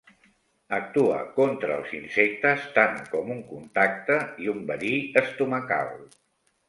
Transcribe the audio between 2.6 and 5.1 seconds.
tant com un contacte i un verí